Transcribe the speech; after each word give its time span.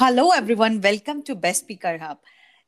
Hello, 0.00 0.30
everyone. 0.30 0.80
Welcome 0.80 1.24
to 1.24 1.34
Best 1.34 1.62
Speaker 1.62 1.98
Hub. 1.98 2.18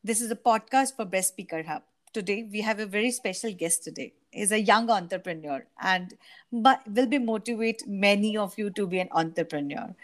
This 0.03 0.21
is 0.21 0.33
a 0.33 0.35
podcast 0.35 0.97
for 0.97 1.05
Best 1.05 1.29
Speaker 1.29 1.63
Hub. 1.63 1.83
Today, 2.13 2.43
we 2.43 2.61
have 2.61 2.81
a 2.81 2.87
very 2.87 3.13
special 3.13 3.53
guest 3.53 3.85
today. 3.85 4.15
He's 4.33 4.51
a 4.51 4.61
young 4.61 4.91
entrepreneur 4.91 5.65
and 5.81 6.15
but 6.53 6.81
will 6.89 7.07
be 7.07 7.21
motivate 7.21 7.87
many 7.87 8.37
of 8.37 8.59
you 8.59 8.71
to 8.71 8.85
be 8.85 8.99
an 8.99 9.07
entrepreneur. 9.13 9.95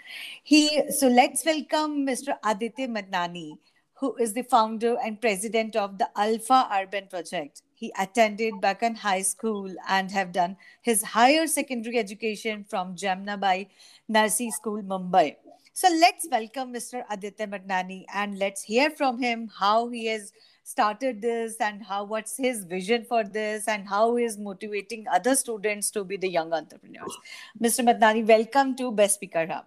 He 0.44 0.82
so 0.90 1.08
let's 1.08 1.44
welcome 1.44 2.06
Mr. 2.06 2.36
Aditya 2.44 2.86
Madnani, 2.86 3.58
who 3.94 4.14
is 4.18 4.32
the 4.32 4.44
founder 4.44 4.94
and 5.04 5.20
president 5.20 5.74
of 5.74 5.98
the 5.98 6.08
Alpha 6.16 6.68
Urban 6.72 7.08
Project. 7.08 7.62
He 7.74 7.92
attended 7.98 8.54
Bakan 8.62 8.98
High 8.98 9.22
School 9.22 9.74
and 9.88 10.12
have 10.12 10.30
done 10.30 10.56
his 10.80 11.02
higher 11.02 11.48
secondary 11.48 11.98
education 11.98 12.62
from 12.62 12.94
Jamnabai 12.94 13.66
Narsee 14.08 14.52
School, 14.52 14.80
Mumbai. 14.84 15.34
So 15.78 15.88
let's 15.88 16.26
welcome 16.32 16.72
Mr. 16.72 17.04
Aditya 17.10 17.48
Madnani 17.48 18.06
and 18.14 18.38
let's 18.38 18.62
hear 18.62 18.88
from 18.88 19.18
him 19.18 19.50
how 19.58 19.90
he 19.90 20.06
has 20.06 20.32
started 20.64 21.20
this 21.20 21.56
and 21.60 21.82
how 21.82 22.04
what's 22.04 22.34
his 22.38 22.64
vision 22.64 23.04
for 23.04 23.24
this 23.24 23.68
and 23.68 23.86
how 23.86 24.16
he 24.16 24.24
is 24.24 24.38
motivating 24.38 25.04
other 25.12 25.34
students 25.36 25.90
to 25.90 26.02
be 26.02 26.16
the 26.16 26.30
young 26.30 26.54
entrepreneurs. 26.54 27.18
Mr. 27.62 27.84
Madnani, 27.84 28.26
welcome 28.26 28.74
to 28.76 28.90
Best 28.90 29.16
Speaker 29.16 29.46
Hub. 29.46 29.66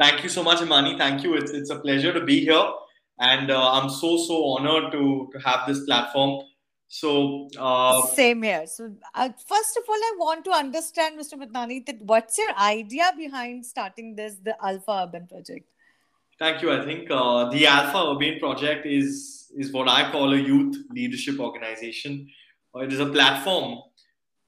Thank 0.00 0.24
you 0.24 0.28
so 0.28 0.42
much, 0.42 0.62
Imani. 0.62 0.98
Thank 0.98 1.22
you. 1.22 1.34
It's, 1.34 1.52
it's 1.52 1.70
a 1.70 1.78
pleasure 1.78 2.12
to 2.12 2.24
be 2.24 2.40
here. 2.40 2.68
And 3.20 3.52
uh, 3.52 3.70
I'm 3.70 3.88
so, 3.88 4.16
so 4.16 4.44
honored 4.46 4.90
to, 4.90 5.30
to 5.32 5.38
have 5.48 5.60
this 5.68 5.84
platform. 5.84 6.42
So 6.92 7.48
uh, 7.56 8.02
same 8.02 8.42
here. 8.42 8.66
So 8.66 8.92
uh, 9.14 9.28
first 9.46 9.76
of 9.76 9.84
all, 9.88 9.94
I 9.94 10.14
want 10.18 10.44
to 10.46 10.50
understand, 10.50 11.20
Mr. 11.20 11.34
Madnani, 11.34 11.86
that 11.86 12.02
what's 12.02 12.36
your 12.36 12.50
idea 12.58 13.12
behind 13.16 13.64
starting 13.64 14.16
this, 14.16 14.34
the 14.42 14.56
Alpha 14.60 15.06
Urban 15.06 15.28
Project? 15.28 15.68
Thank 16.36 16.62
you. 16.62 16.72
I 16.72 16.84
think 16.84 17.08
uh, 17.08 17.48
the 17.48 17.68
Alpha 17.68 18.10
Urban 18.10 18.40
Project 18.40 18.86
is 18.86 19.52
is 19.56 19.70
what 19.70 19.88
I 19.88 20.10
call 20.10 20.32
a 20.32 20.36
youth 20.36 20.78
leadership 20.90 21.38
organization. 21.38 22.28
Uh, 22.74 22.80
it 22.80 22.92
is 22.92 22.98
a 22.98 23.06
platform 23.06 23.82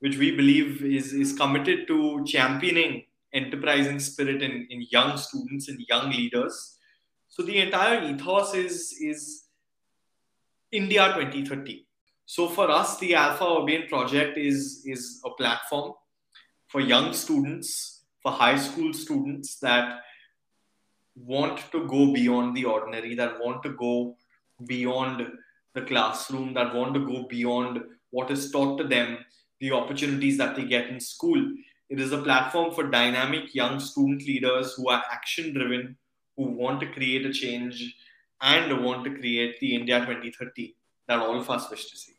which 0.00 0.19
we 0.19 0.34
believe 0.34 0.83
is 0.83 1.12
is 1.12 1.33
committed 1.34 1.86
to 1.86 2.25
championing 2.25 3.05
enterprising 3.33 4.00
spirit 4.00 4.42
in, 4.42 4.66
in 4.69 4.84
young 4.91 5.16
students 5.16 5.69
and 5.69 5.78
young 5.88 6.11
leaders. 6.11 6.77
So 7.28 7.44
the 7.44 7.59
entire 7.59 8.03
ethos 8.03 8.53
is 8.55 8.98
is 9.00 9.44
India 10.72 11.06
2030 11.14 11.86
so 12.33 12.48
for 12.48 12.70
us, 12.70 12.98
the 12.98 13.14
Alpha 13.14 13.44
Urban 13.44 13.88
project 13.88 14.38
is, 14.38 14.80
is 14.86 15.20
a 15.22 15.28
platform 15.33 15.92
for 16.66 16.80
young 16.80 17.12
students, 17.12 18.05
for 18.22 18.33
high 18.33 18.56
school 18.56 18.94
students 18.94 19.58
that 19.58 20.00
want 21.14 21.58
to 21.72 21.86
go 21.86 22.10
beyond 22.10 22.56
the 22.56 22.64
ordinary, 22.64 23.14
that 23.16 23.38
want 23.38 23.62
to 23.64 23.75
go 23.75 24.16
beyond 24.66 25.27
the 25.75 25.83
classroom, 25.83 26.55
that 26.55 26.75
want 26.75 26.94
to 26.94 27.06
go 27.06 27.27
beyond 27.28 27.80
what 28.08 28.30
is 28.30 28.50
taught 28.50 28.78
to 28.78 28.84
them, 28.84 29.19
the 29.60 29.72
opportunities 29.72 30.38
that 30.38 30.56
they 30.56 30.64
get 30.64 30.88
in 30.88 31.00
school. 31.00 31.53
It 31.91 32.00
is 32.00 32.12
a 32.12 32.22
platform 32.22 32.72
for 32.72 32.84
dynamic 32.84 33.55
young 33.55 33.78
student 33.78 34.22
leaders 34.22 34.72
who 34.72 34.88
are 34.88 35.03
action 35.12 35.53
driven, 35.53 35.98
who 36.38 36.44
want 36.44 36.80
to 36.80 36.86
create 36.92 37.27
a 37.27 37.33
change 37.34 37.94
and 38.41 38.83
want 38.83 39.05
to 39.05 39.10
create 39.19 39.60
the 39.60 39.75
India 39.75 40.00
2030 40.00 40.75
that 41.08 41.19
all 41.19 41.38
of 41.38 41.50
us 41.50 41.70
wish 41.70 41.91
to 41.91 41.97
see. 41.98 42.11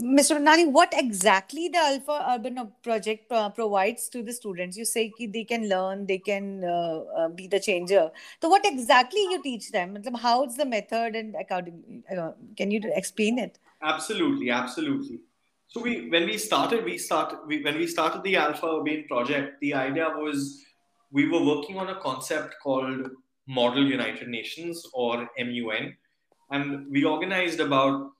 Mr. 0.00 0.40
Nani, 0.40 0.66
what 0.66 0.92
exactly 0.96 1.68
the 1.68 1.78
Alpha 1.78 2.24
Urban 2.30 2.72
project 2.82 3.30
uh, 3.30 3.50
provides 3.50 4.08
to 4.08 4.22
the 4.22 4.32
students? 4.32 4.76
You 4.76 4.84
say 4.84 5.12
they 5.18 5.44
can 5.44 5.68
learn, 5.68 6.06
they 6.06 6.18
can 6.18 6.64
uh, 6.64 7.00
uh, 7.16 7.28
be 7.28 7.46
the 7.46 7.60
changer. 7.60 8.10
So, 8.40 8.48
what 8.48 8.64
exactly 8.64 9.20
you 9.20 9.42
teach 9.42 9.70
them? 9.70 9.98
How 10.14 10.44
is 10.44 10.56
the 10.56 10.64
method 10.64 11.14
and 11.14 11.34
accounting? 11.34 12.02
Uh, 12.10 12.32
can 12.56 12.70
you 12.70 12.80
explain 12.94 13.38
it? 13.38 13.58
Absolutely, 13.82 14.50
absolutely. 14.50 15.20
So, 15.66 15.82
we 15.82 16.08
when 16.08 16.24
we 16.24 16.38
started, 16.38 16.84
we 16.84 16.96
started 16.96 17.40
we, 17.46 17.62
when 17.62 17.76
we 17.76 17.86
started 17.86 18.22
the 18.22 18.36
Alpha 18.36 18.66
Urban 18.66 19.04
project. 19.08 19.60
The 19.60 19.74
idea 19.74 20.08
was 20.16 20.64
we 21.10 21.28
were 21.28 21.44
working 21.44 21.76
on 21.76 21.90
a 21.90 22.00
concept 22.00 22.54
called 22.62 23.10
Model 23.46 23.86
United 23.86 24.28
Nations 24.28 24.86
or 24.94 25.28
MUN, 25.38 25.94
and 26.50 26.90
we 26.90 27.04
organized 27.04 27.60
about 27.60 28.12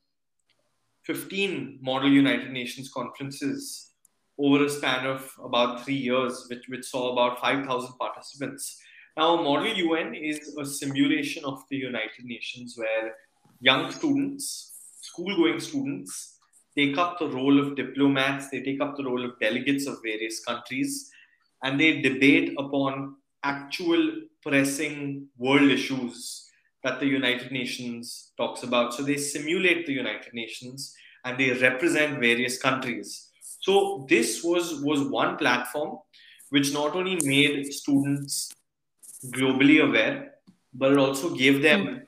15 1.04 1.78
Model 1.82 2.10
United 2.10 2.50
Nations 2.50 2.90
conferences 2.92 3.92
over 4.38 4.64
a 4.64 4.68
span 4.68 5.06
of 5.06 5.30
about 5.44 5.84
three 5.84 5.94
years, 5.94 6.46
which, 6.48 6.64
which 6.68 6.84
saw 6.84 7.12
about 7.12 7.40
5,000 7.40 7.92
participants. 7.98 8.80
Now, 9.16 9.42
Model 9.42 9.74
UN 9.74 10.14
is 10.14 10.56
a 10.58 10.64
simulation 10.64 11.44
of 11.44 11.62
the 11.70 11.76
United 11.76 12.24
Nations 12.24 12.74
where 12.76 13.14
young 13.60 13.90
students, 13.90 14.72
school 15.00 15.36
going 15.36 15.60
students, 15.60 16.38
take 16.76 16.96
up 16.96 17.18
the 17.18 17.28
role 17.28 17.60
of 17.60 17.76
diplomats, 17.76 18.48
they 18.48 18.62
take 18.62 18.80
up 18.80 18.96
the 18.96 19.04
role 19.04 19.24
of 19.24 19.38
delegates 19.38 19.86
of 19.86 19.98
various 20.02 20.42
countries, 20.44 21.10
and 21.62 21.78
they 21.78 22.00
debate 22.00 22.54
upon 22.58 23.16
actual 23.44 24.12
pressing 24.42 25.28
world 25.36 25.70
issues 25.70 26.48
that 26.82 27.00
the 27.00 27.06
United 27.06 27.52
Nations 27.52 28.32
talks 28.36 28.62
about. 28.62 28.94
So 28.94 29.02
they 29.02 29.16
simulate 29.16 29.86
the 29.86 29.92
United 29.92 30.34
Nations 30.34 30.94
and 31.24 31.38
they 31.38 31.52
represent 31.52 32.18
various 32.18 32.58
countries. 32.58 33.28
So 33.60 34.06
this 34.08 34.42
was 34.42 34.82
was 34.82 35.02
one 35.02 35.36
platform 35.36 35.98
which 36.50 36.72
not 36.72 36.94
only 36.94 37.18
made 37.24 37.72
students 37.72 38.52
globally 39.26 39.82
aware, 39.82 40.34
but 40.74 40.92
it 40.92 40.98
also 40.98 41.34
gave 41.34 41.62
them 41.62 41.86
mm. 41.86 42.00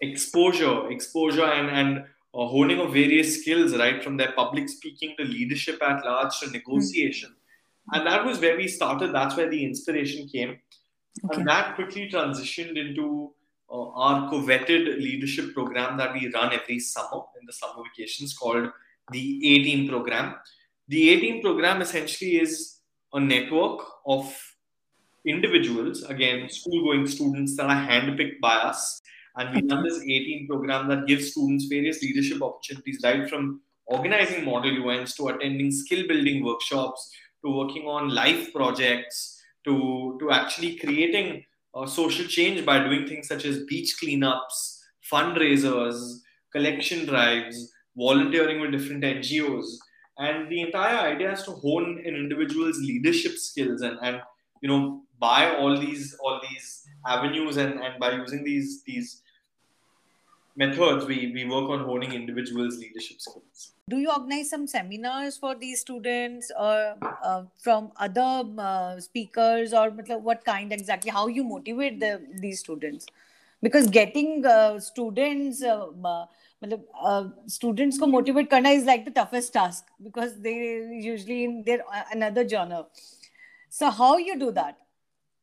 exposure, 0.00 0.90
exposure 0.90 1.44
and 1.44 1.70
and 1.70 1.98
uh, 2.34 2.46
honing 2.46 2.80
of 2.80 2.92
various 2.92 3.40
skills, 3.40 3.76
right 3.76 4.02
from 4.02 4.16
their 4.16 4.32
public 4.32 4.68
speaking 4.68 5.14
to 5.18 5.24
leadership 5.24 5.82
at 5.82 6.04
large 6.04 6.38
to 6.40 6.50
negotiation. 6.50 7.30
Mm. 7.30 7.98
And 7.98 8.06
that 8.06 8.24
was 8.24 8.40
where 8.40 8.56
we 8.56 8.68
started. 8.68 9.14
That's 9.14 9.36
where 9.36 9.50
the 9.50 9.64
inspiration 9.64 10.28
came. 10.28 10.58
Okay. 11.24 11.38
And 11.38 11.48
that 11.48 11.76
quickly 11.76 12.10
transitioned 12.10 12.76
into 12.76 13.32
uh, 13.70 13.90
our 13.90 14.30
coveted 14.30 14.98
leadership 14.98 15.52
program 15.54 15.96
that 15.96 16.12
we 16.12 16.30
run 16.32 16.52
every 16.52 16.78
summer 16.78 17.22
in 17.40 17.46
the 17.46 17.52
summer 17.52 17.82
vacations 17.82 18.36
called 18.36 18.70
the 19.12 19.40
A 19.44 19.62
Team 19.64 19.88
program. 19.88 20.34
The 20.88 21.10
A 21.10 21.20
Team 21.20 21.42
program 21.42 21.82
essentially 21.82 22.40
is 22.40 22.78
a 23.12 23.20
network 23.20 23.80
of 24.06 24.34
individuals, 25.24 26.04
again, 26.04 26.48
school 26.48 26.84
going 26.84 27.06
students 27.06 27.56
that 27.56 27.66
are 27.66 27.88
handpicked 27.88 28.40
by 28.40 28.54
us. 28.54 29.00
And 29.36 29.54
we 29.54 29.68
run 29.68 29.84
this 29.84 29.98
A 29.98 30.04
Team 30.04 30.46
program 30.48 30.88
that 30.88 31.06
gives 31.06 31.32
students 31.32 31.66
various 31.66 32.02
leadership 32.02 32.42
opportunities, 32.42 33.00
right 33.02 33.28
from 33.28 33.60
organizing 33.86 34.44
model 34.44 34.88
UNs 34.88 35.14
to 35.14 35.28
attending 35.28 35.70
skill 35.70 36.06
building 36.06 36.44
workshops 36.44 37.12
to 37.44 37.50
working 37.50 37.86
on 37.86 38.08
life 38.08 38.52
projects 38.52 39.42
to, 39.64 40.16
to 40.20 40.30
actually 40.30 40.76
creating 40.76 41.44
uh, 41.76 41.86
social 41.86 42.26
change 42.26 42.64
by 42.64 42.82
doing 42.82 43.06
things 43.06 43.28
such 43.28 43.44
as 43.44 43.64
beach 43.64 43.96
cleanups, 44.02 44.80
fundraisers, 45.12 46.20
collection 46.52 47.06
drives, 47.06 47.72
volunteering 47.96 48.60
with 48.60 48.72
different 48.72 49.04
NGOs. 49.04 49.66
And 50.18 50.50
the 50.50 50.62
entire 50.62 51.12
idea 51.12 51.32
is 51.32 51.42
to 51.42 51.52
hone 51.52 52.02
an 52.04 52.14
individual's 52.14 52.78
leadership 52.78 53.36
skills 53.36 53.82
and, 53.82 53.98
and 54.02 54.20
you 54.62 54.68
know 54.68 55.02
by 55.18 55.54
all 55.56 55.78
these 55.78 56.16
all 56.22 56.40
these 56.48 56.84
avenues 57.06 57.58
and, 57.58 57.74
and 57.80 57.98
by 58.00 58.12
using 58.12 58.42
these 58.42 58.82
these 58.84 59.22
methods 60.56 61.04
we, 61.04 61.32
we 61.34 61.44
work 61.44 61.68
on 61.68 61.84
honing 61.84 62.12
individuals 62.12 62.78
leadership 62.78 63.20
skills 63.20 63.72
do 63.88 63.98
you 63.98 64.10
organize 64.10 64.50
some 64.50 64.66
seminars 64.66 65.36
for 65.36 65.54
these 65.54 65.80
students 65.80 66.50
or 66.58 66.96
uh, 67.22 67.42
from 67.56 67.92
other 67.98 68.42
uh, 68.58 68.98
speakers 68.98 69.72
or 69.72 69.90
what 69.90 70.44
kind 70.44 70.72
exactly 70.72 71.08
how 71.08 71.28
you 71.28 71.44
motivate 71.44 72.00
the, 72.00 72.20
these 72.40 72.58
students 72.58 73.06
because 73.62 73.86
getting 73.86 74.44
uh, 74.44 74.80
students 74.80 75.62
uh, 75.62 75.86
uh, 77.00 77.24
students 77.46 77.96
ko 77.96 78.08
motivate 78.08 78.50
karna 78.50 78.70
is 78.70 78.84
like 78.84 79.04
the 79.04 79.12
toughest 79.12 79.52
task 79.52 79.84
because 80.02 80.34
they 80.40 80.56
usually 81.12 81.44
in 81.44 81.62
their 81.62 81.84
uh, 81.92 82.02
another 82.10 82.48
genre 82.48 82.86
so 83.70 83.88
how 83.88 84.16
you 84.16 84.36
do 84.36 84.50
that 84.50 84.78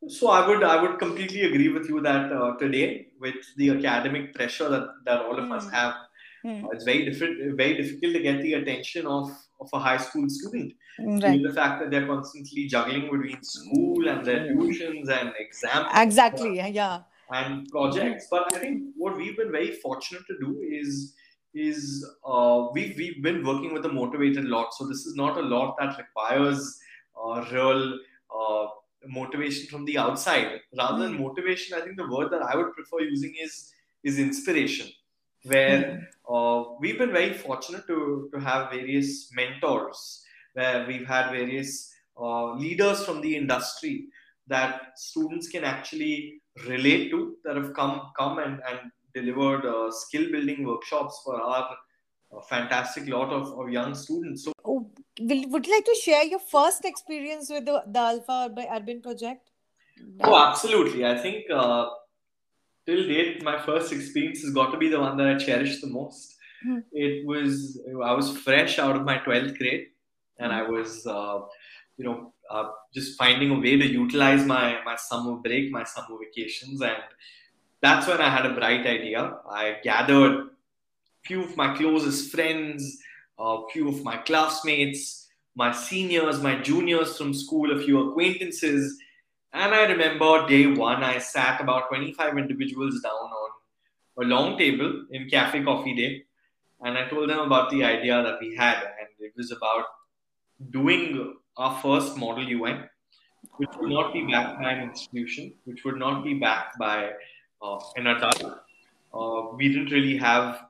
so 0.07 0.29
I 0.29 0.45
would 0.45 0.63
I 0.63 0.81
would 0.81 0.99
completely 0.99 1.43
agree 1.43 1.69
with 1.69 1.87
you 1.87 2.01
that 2.01 2.31
uh, 2.31 2.57
today 2.57 3.07
with 3.21 3.35
the 3.55 3.69
academic 3.69 4.33
pressure 4.35 4.67
that, 4.67 4.87
that 5.05 5.21
all 5.21 5.39
of 5.39 5.45
mm. 5.45 5.55
us 5.55 5.63
hmm. 5.63 5.69
have, 5.69 5.93
mm. 6.45 6.67
it's 6.73 6.83
very 6.83 7.05
different, 7.05 7.57
very 7.57 7.75
difficult 7.75 8.13
to 8.13 8.21
get 8.21 8.41
the 8.41 8.53
attention 8.53 9.05
of, 9.05 9.29
of 9.59 9.69
a 9.73 9.79
high 9.79 9.97
school 9.97 10.29
student. 10.29 10.73
Right. 10.99 11.41
the 11.41 11.51
fact 11.51 11.81
that 11.81 11.89
they're 11.89 12.05
constantly 12.05 12.67
juggling 12.67 13.09
between 13.09 13.41
school 13.41 14.07
and 14.07 14.23
their 14.23 14.53
hmm. 14.53 14.59
tuitions 14.59 15.09
and 15.09 15.33
exams. 15.39 15.87
Exactly. 15.95 16.61
Uh, 16.61 16.67
yeah. 16.67 16.99
And 17.31 17.67
projects, 17.69 18.27
but 18.29 18.53
I 18.53 18.59
think 18.59 18.83
what 18.95 19.17
we've 19.17 19.35
been 19.35 19.51
very 19.51 19.71
fortunate 19.71 20.21
to 20.27 20.37
do 20.39 20.59
is 20.61 21.15
is 21.55 22.05
uh, 22.25 22.67
we've 22.73 22.95
we've 22.95 23.23
been 23.23 23.43
working 23.43 23.73
with 23.73 23.85
a 23.85 23.89
motivated 23.91 24.45
lot. 24.45 24.73
So 24.75 24.87
this 24.87 25.05
is 25.05 25.15
not 25.15 25.37
a 25.37 25.41
lot 25.41 25.75
that 25.79 25.97
requires 25.97 26.79
uh, 27.19 27.43
real 27.51 27.97
uh, 28.39 28.67
motivation 29.07 29.67
from 29.67 29.85
the 29.85 29.97
outside. 29.97 30.59
Rather 30.77 31.03
than 31.03 31.15
Hmm. 31.15 31.23
motivation, 31.23 31.77
I 31.77 31.81
think 31.81 31.97
the 31.97 32.07
word 32.07 32.31
that 32.31 32.43
I 32.43 32.55
would 32.55 32.73
prefer 32.73 32.99
using 32.99 33.33
is 33.41 33.73
is 34.03 34.19
inspiration. 34.19 34.87
Where 35.45 36.07
uh, 36.29 36.63
we've 36.79 36.97
been 36.97 37.11
very 37.11 37.33
fortunate 37.33 37.85
to 37.87 38.29
to 38.33 38.39
have 38.39 38.71
various 38.71 39.31
mentors, 39.33 40.23
where 40.53 40.85
we've 40.87 41.05
had 41.05 41.31
various 41.31 41.93
uh, 42.17 42.53
leaders 42.53 43.05
from 43.05 43.21
the 43.21 43.35
industry 43.35 44.07
that 44.47 44.91
students 44.95 45.47
can 45.49 45.63
actually 45.63 46.41
relate 46.67 47.09
to 47.11 47.35
that 47.43 47.55
have 47.55 47.73
come 47.73 48.01
come 48.17 48.39
and, 48.39 48.61
and 48.69 48.91
delivered 49.13 49.65
uh, 49.65 49.91
skill 49.91 50.31
building 50.31 50.65
workshops 50.65 51.21
for 51.25 51.41
our 51.41 51.75
uh, 52.31 52.41
fantastic 52.41 53.07
lot 53.07 53.31
of, 53.31 53.47
of 53.59 53.69
young 53.69 53.93
students. 53.95 54.45
So 54.45 54.53
Oh, 54.65 54.89
will, 55.19 55.49
would 55.49 55.67
you 55.67 55.73
like 55.73 55.85
to 55.85 55.95
share 56.01 56.23
your 56.23 56.39
first 56.39 56.85
experience 56.85 57.49
with 57.49 57.65
the, 57.65 57.83
the 57.85 57.99
Alpha 57.99 58.49
Urban, 58.49 58.65
Urban 58.71 59.01
project? 59.01 59.51
Oh, 60.21 60.35
absolutely. 60.35 61.05
I 61.05 61.17
think 61.17 61.45
uh, 61.51 61.87
till 62.85 63.07
date, 63.07 63.43
my 63.43 63.59
first 63.61 63.91
experience 63.91 64.41
has 64.41 64.53
got 64.53 64.71
to 64.71 64.77
be 64.77 64.89
the 64.89 64.99
one 64.99 65.17
that 65.17 65.27
I 65.27 65.37
cherish 65.37 65.81
the 65.81 65.87
most. 65.87 66.35
Hmm. 66.63 66.79
It 66.91 67.25
was 67.25 67.79
I 68.03 68.13
was 68.13 68.37
fresh 68.37 68.79
out 68.79 68.95
of 68.95 69.03
my 69.03 69.17
twelfth 69.17 69.57
grade, 69.57 69.87
and 70.39 70.51
I 70.51 70.63
was 70.63 71.05
uh, 71.05 71.39
you 71.97 72.05
know 72.05 72.33
uh, 72.49 72.69
just 72.93 73.17
finding 73.17 73.51
a 73.51 73.59
way 73.59 73.77
to 73.77 73.85
utilize 73.85 74.45
my 74.45 74.79
my 74.85 74.95
summer 74.95 75.35
break, 75.35 75.71
my 75.71 75.83
summer 75.83 76.17
vacations, 76.23 76.81
and 76.81 77.03
that's 77.81 78.07
when 78.07 78.21
I 78.21 78.29
had 78.29 78.45
a 78.45 78.53
bright 78.53 78.85
idea. 78.85 79.37
I 79.49 79.77
gathered 79.83 80.33
a 80.39 80.47
few 81.25 81.43
of 81.43 81.57
my 81.57 81.75
closest 81.75 82.31
friends, 82.31 82.97
a 83.37 83.61
few 83.71 83.89
of 83.89 84.03
my 84.03 84.17
classmates, 84.17 85.27
my 85.55 85.71
seniors, 85.71 86.41
my 86.41 86.61
juniors 86.61 87.17
from 87.17 87.33
school, 87.33 87.77
a 87.77 87.83
few 87.83 88.09
acquaintances. 88.09 88.97
And 89.53 89.73
I 89.73 89.83
remember 89.85 90.47
day 90.47 90.65
one, 90.67 91.03
I 91.03 91.19
sat 91.19 91.61
about 91.61 91.89
25 91.89 92.37
individuals 92.37 93.01
down 93.01 93.11
on 93.13 93.49
a 94.23 94.27
long 94.27 94.57
table 94.57 95.05
in 95.11 95.29
Cafe 95.29 95.63
Coffee 95.63 95.95
Day. 95.95 96.23
And 96.81 96.97
I 96.97 97.07
told 97.07 97.29
them 97.29 97.39
about 97.39 97.69
the 97.69 97.83
idea 97.83 98.21
that 98.23 98.39
we 98.41 98.55
had. 98.55 98.77
And 98.77 99.07
it 99.19 99.33
was 99.37 99.51
about 99.51 99.85
doing 100.71 101.35
our 101.57 101.79
first 101.81 102.17
model 102.17 102.43
UN, 102.43 102.89
which 103.57 103.69
would 103.79 103.91
not 103.91 104.11
be 104.11 104.25
backed 104.25 104.59
by 104.59 104.71
an 104.71 104.89
institution, 104.89 105.53
which 105.65 105.85
would 105.85 105.97
not 105.97 106.23
be 106.23 106.33
backed 106.33 106.79
by 106.79 107.11
uh, 107.61 107.79
an 107.95 108.07
adult. 108.07 108.59
Uh, 109.13 109.55
we 109.55 109.67
didn't 109.69 109.91
really 109.91 110.17
have 110.17 110.65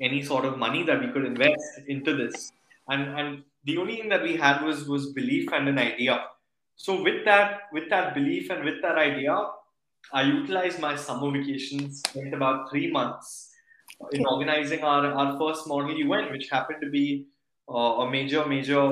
any 0.00 0.22
sort 0.22 0.44
of 0.44 0.56
money 0.56 0.82
that 0.84 1.00
we 1.00 1.08
could 1.08 1.24
invest 1.24 1.80
into 1.88 2.16
this 2.16 2.52
and 2.88 3.18
and 3.18 3.42
the 3.64 3.76
only 3.76 3.96
thing 3.96 4.08
that 4.08 4.22
we 4.22 4.36
had 4.36 4.62
was 4.62 4.86
was 4.88 5.12
belief 5.12 5.52
and 5.52 5.68
an 5.68 5.78
idea 5.78 6.24
so 6.84 7.02
with 7.02 7.24
that 7.26 7.68
with 7.72 7.88
that 7.90 8.14
belief 8.14 8.50
and 8.54 8.64
with 8.68 8.80
that 8.84 8.98
idea 9.02 9.34
i 10.20 10.22
utilized 10.22 10.80
my 10.86 10.94
summer 10.96 11.30
vacations 11.36 12.00
spent 12.08 12.34
about 12.38 12.70
three 12.70 12.90
months 12.90 13.50
in 14.12 14.24
organizing 14.26 14.82
our, 14.84 15.06
our 15.06 15.38
first 15.38 15.66
model 15.66 15.96
un 16.16 16.32
which 16.32 16.48
happened 16.56 16.80
to 16.80 16.90
be 16.98 17.26
uh, 17.68 17.94
a 18.04 18.10
major 18.10 18.46
major 18.46 18.84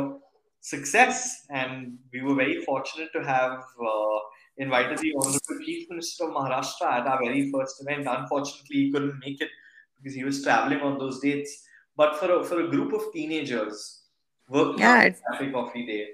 success 0.60 1.46
and 1.50 1.96
we 2.12 2.22
were 2.22 2.34
very 2.34 2.58
fortunate 2.64 3.10
to 3.12 3.22
have 3.22 3.60
uh, 3.90 4.18
invited 4.58 4.98
the 4.98 5.12
honorable 5.20 5.64
chief 5.64 5.88
minister 5.90 6.24
of 6.24 6.34
maharashtra 6.38 6.88
at 6.98 7.06
our 7.06 7.20
very 7.24 7.44
first 7.52 7.80
event 7.82 8.12
unfortunately 8.18 8.76
he 8.82 8.90
couldn't 8.92 9.18
make 9.24 9.40
it 9.40 9.50
because 9.96 10.14
he 10.14 10.24
was 10.24 10.42
traveling 10.42 10.80
on 10.80 10.98
those 10.98 11.20
dates. 11.20 11.64
But 11.96 12.16
for 12.16 12.40
a, 12.40 12.44
for 12.44 12.60
a 12.60 12.68
group 12.68 12.92
of 12.92 13.12
teenagers 13.12 14.02
working 14.48 14.80
Yeah, 14.80 15.04
on 15.04 15.14
Cafe 15.32 15.50
Coffee 15.50 15.86
Day 15.86 16.08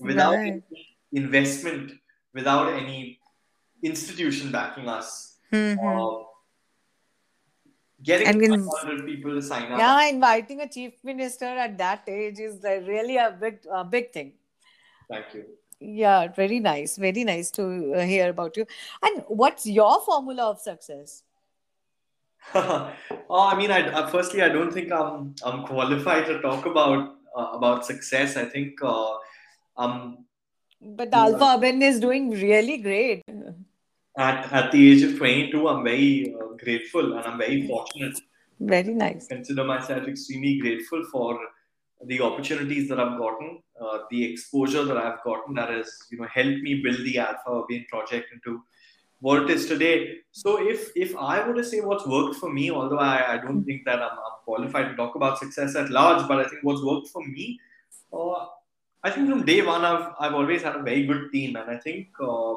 without 0.00 0.34
Right. 0.34 0.62
Investment, 1.12 1.92
without 2.34 2.72
any 2.72 3.20
institution 3.82 4.52
backing 4.52 4.88
us, 4.88 5.38
Mhm. 5.52 5.78
uh, 5.78 6.24
getting 8.02 8.42
in- 8.42 8.64
500 8.64 9.06
people 9.06 9.34
to 9.34 9.42
sign 9.42 9.72
up. 9.72 9.78
Yeah, 9.78 10.02
inviting 10.08 10.60
a 10.60 10.68
chief 10.68 11.02
minister 11.02 11.46
at 11.46 11.78
that 11.78 12.08
age 12.08 12.38
is 12.38 12.62
like 12.62 12.86
really 12.86 13.16
a 13.16 13.30
big, 13.30 13.60
a 13.70 13.84
big 13.84 14.12
thing. 14.12 14.34
Thank 15.08 15.34
you. 15.34 15.44
Yeah, 15.80 16.26
very 16.28 16.58
nice. 16.58 16.96
Very 16.96 17.24
nice 17.24 17.50
to 17.52 17.94
uh, 17.94 18.00
hear 18.00 18.30
about 18.30 18.56
you. 18.56 18.66
And 19.02 19.24
what's 19.28 19.64
your 19.64 20.00
formula 20.00 20.50
of 20.50 20.60
success? 20.60 21.22
oh, 22.54 22.92
I 23.30 23.56
mean, 23.56 23.70
I, 23.70 23.88
uh, 23.90 24.08
firstly, 24.08 24.42
I 24.42 24.48
don't 24.48 24.72
think 24.72 24.90
I'm 24.90 25.34
I'm 25.44 25.64
qualified 25.66 26.26
to 26.26 26.40
talk 26.40 26.66
about 26.66 27.16
uh, 27.36 27.50
about 27.52 27.84
success. 27.84 28.36
I 28.36 28.44
think 28.44 28.82
uh, 28.82 29.18
um, 29.76 30.24
But 30.80 31.10
the 31.10 31.16
Yeah. 31.16 31.24
Alpha 31.24 31.54
Urban 31.56 31.82
is 31.82 32.00
doing 32.00 32.30
really 32.30 32.78
great. 32.78 33.22
at 34.26 34.52
at 34.52 34.72
the 34.72 34.80
age 34.90 35.02
of 35.06 35.16
22, 35.16 35.68
I'm 35.68 35.84
very 35.84 36.34
uh, 36.34 36.46
grateful 36.62 37.12
and 37.16 37.24
I'm 37.26 37.38
very 37.38 37.66
fortunate 37.66 38.16
Very 38.60 38.94
nice. 38.94 39.26
consider 39.28 39.64
myself 39.64 40.08
extremely 40.08 40.58
grateful 40.58 41.04
for 41.12 41.38
the 42.12 42.20
opportunities 42.20 42.88
that 42.88 42.98
I've 43.00 43.18
gotten, 43.18 43.60
uh, 43.80 43.98
the 44.10 44.24
exposure 44.32 44.84
that 44.84 44.96
I've 44.96 45.22
gotten 45.24 45.54
that 45.60 45.70
has 45.70 45.92
you 46.10 46.18
know 46.18 46.26
helped 46.38 46.62
me 46.66 46.74
build 46.86 46.98
the 47.08 47.18
Alpha 47.18 47.50
Urban 47.60 47.84
project 47.92 48.32
into 48.32 48.60
what 49.20 49.42
it 49.44 49.50
is 49.50 49.66
today. 49.66 49.94
So 50.42 50.56
if 50.74 50.90
if 51.06 51.16
I 51.16 51.34
were 51.46 51.54
to 51.54 51.64
say 51.70 51.80
what's 51.80 52.06
worked 52.16 52.36
for 52.42 52.50
me, 52.58 52.70
although 52.70 52.98
I, 52.98 53.34
I 53.34 53.38
don't 53.38 53.64
think 53.64 53.84
that 53.84 54.00
I'm, 54.08 54.16
I'm 54.26 54.36
qualified 54.44 54.88
to 54.90 54.96
talk 54.96 55.14
about 55.16 55.38
success 55.38 55.74
at 55.76 55.90
large, 55.90 56.26
but 56.28 56.38
I 56.44 56.48
think 56.48 56.62
what's 56.62 56.82
worked 56.90 57.08
for 57.08 57.24
me, 57.26 57.46
uh, 58.12 58.46
I 59.02 59.10
think 59.10 59.28
from 59.30 59.44
day 59.44 59.62
one 59.62 59.84
I've 59.84 60.12
I've 60.18 60.34
always 60.34 60.62
had 60.62 60.76
a 60.76 60.82
very 60.82 61.06
good 61.06 61.30
team, 61.32 61.56
and 61.56 61.70
I 61.70 61.78
think 61.78 62.08
uh, 62.20 62.54